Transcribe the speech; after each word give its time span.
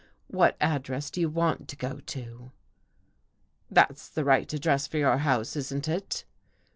What 0.29 0.57
address 0.59 1.11
do 1.11 1.21
you 1.21 1.29
want 1.29 1.67
to 1.67 1.75
go 1.75 1.99
to? 1.99 2.51
""That's 3.79 4.09
the 4.09 4.23
right 4.25 4.51
address 4.51 4.87
for 4.87 4.97
your 4.97 5.19
house, 5.19 5.55
isn't 5.55 5.87
it?" 5.87 6.25